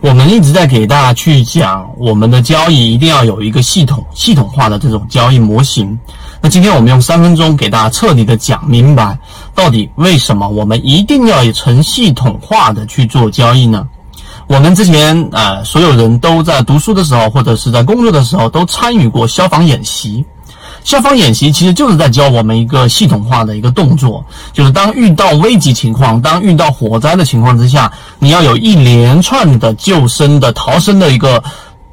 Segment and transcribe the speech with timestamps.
[0.00, 5.98] 我们一直在给大家去讲，我们的交易一定要有一个系统、系统化的这种交易模型。
[6.40, 9.18] 那今天我们用三分钟给大家彻底的讲明白，
[9.54, 13.88] 到底为什么我们一定要以成系统化的去做交易呢？
[14.46, 20.24] 我们之前呃，所有人都在读书的时候，或者是在工作的时候，都参与过消防演习。
[20.86, 27.90] 消防演习其实就是在教我们一个系统化的一个动作，就是当遇到危急情况、当遇到火灾的情况之下，
[28.20, 31.42] 你要有一连串的救生的逃生的一个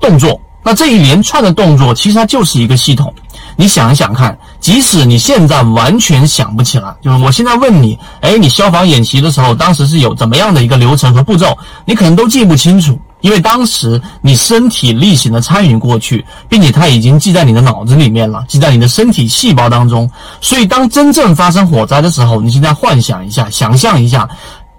[0.00, 0.40] 动作。
[0.64, 3.14] 那这一连串的动作，其实它就是一个系统。
[3.54, 12.98] 你想一想看，即使你现在完全想不起来，就是我现在问你，哎，你消防演习的时候，当时是有怎么样的一个流程和步骤，你可能都记不清楚。
[13.20, 20.10] 因为当时你身体力行的参与过去，并且它已经记在你的脑子里面了，记在你的身体细胞当中。
[20.40, 24.28] 所以当真正发生火灾的时候，你现在幻想一下，想象一下，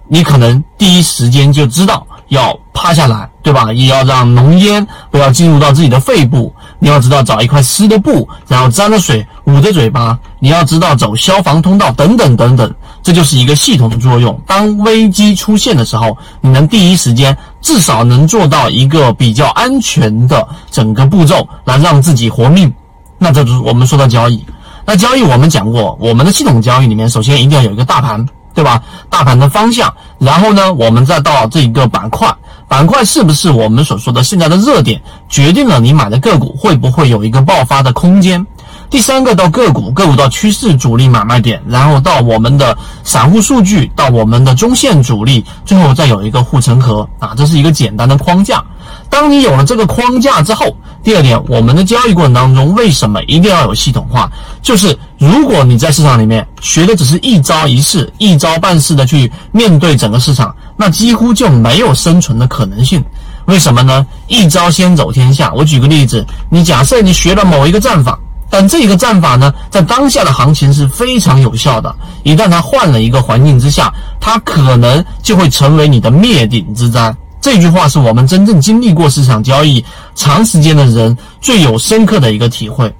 [0.08, 3.72] 你可能第一时间就知道要趴下来，对吧？
[3.72, 6.52] 也要让浓烟不要进入到自己的肺部。
[6.78, 10.18] 你要知道找一块湿的布，然后沾了水捂着嘴巴。
[10.40, 12.74] 你要知道走消防通道等等等等。
[13.04, 14.40] 这就是一个系统的作用。
[14.46, 22.70] 当危机出现的时候，你能第一时间至少能做到一个比较安全的整个步骤，来让自己活命。
[23.16, 24.44] 那这就是我们说的交易。
[24.84, 28.82] 那交易我们讲过，我们的系统交易里面，首先一定要有一个大盘，对吧？
[29.08, 32.28] 大盘的方向，然后呢，我们再到这一个板块，
[32.66, 38.44] 板块是不是我们所说的现在的热点，决定了你买的个股会不会有一个爆发的空间。
[38.92, 48.62] 第三个到个股，个股到趋势主力买卖点，然后到我们的散户数据，到我们的中线主力，最后再有一个护城河啊，这是一个简单的框架。
[49.08, 54.30] 当你有了这个框架之后，第二点，我们的交易过程当中为什么一定要有系统化？
[54.60, 63.02] 就是如果你在市场里面学的只是一招一式、一招半式的去面对整个市场，那几乎就没有生存的可能性。
[63.46, 64.06] 为什么呢？
[64.28, 65.50] 一招先走天下。
[65.54, 68.18] 我举个例子，你假设你学了某一个战法。
[68.52, 71.96] 但这个战法呢，在当下的行情是非常有效的。
[72.22, 73.90] 一旦它换了一个环境之下，
[74.20, 77.16] 它可能就会成为你的灭顶之灾。
[77.40, 79.82] 这句话是我们真正经历过市场交易
[80.14, 82.94] 长时间的人最有深刻的一个体会。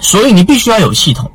[0.00, 1.28] 所以你必须要有系统。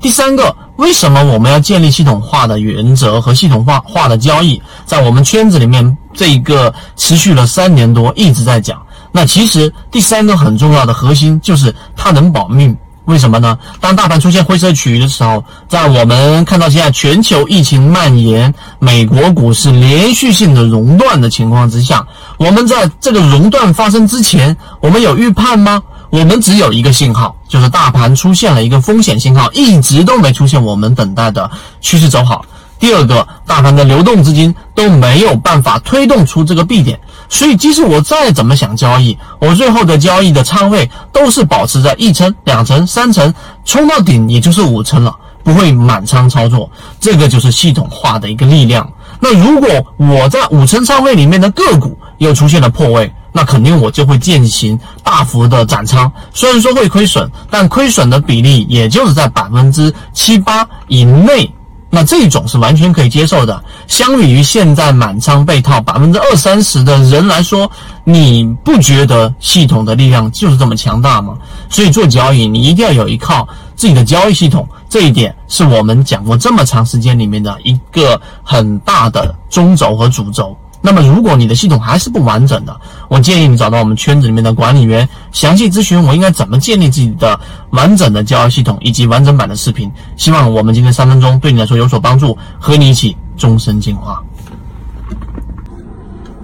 [0.00, 4.60] 第三个，为什么我们要建立系统化的原则和系统化化的交易？
[4.84, 8.82] 在我们圈子里面，这一个持续了三年多，一直在讲。
[9.12, 12.76] 那其实第三个很重要的核心就是它能保命。
[13.08, 13.58] 为什么呢？
[13.80, 25.82] 当大盘出现灰色区域的时候，在我们看到现在全球疫情蔓延、美国股市连续性的熔断的情况之下，我们在这个熔断发生之前，我们有预判吗？
[26.10, 32.44] 我们只有一个信号，就是大盘出现了一个风险信号，一直都没出现我们等待的趋势走好。
[32.78, 37.00] 第二个，大盘的流动资金都没有办法推动出这个 B 点。
[37.28, 43.34] 所以，即使我再怎么想交易，我最后的交易的仓位都是保持在一层、两层、三层，
[43.64, 46.70] 冲到顶也就是五层了，不会满仓操作。
[47.00, 48.90] 这个就是系统化的一个力量。
[49.20, 56.10] 那如果我在五层仓位里面的个股又出现了破位，那肯定我就会进行大幅的斩仓。
[56.32, 61.52] 虽然说会亏损，但亏损的比例也就是在百分之七八以内。
[61.90, 63.62] 那这种是完全可以接受的。
[63.86, 67.70] 相比于现在满仓被套百分之二三十的人来说，
[68.04, 71.36] 你不觉得系统的力量就是这么强大吗？
[71.68, 74.68] 所以做交易，你一定要有一靠自己的交易系统。
[74.88, 80.56] 这一点是我们讲过这么长时间里面的一个很大的中轴和主轴。
[80.90, 82.74] 那么，如果你的系统还是不完整的，
[83.10, 87.38] 我建议你找到我们圈子里面的管理员，详细咨询我应该怎么建立自己的
[87.72, 89.92] 完整的交易系统以及完整版的视频。
[90.16, 94.22] 希望我们今天三分钟对你来说有所帮助，和你一起终身进化。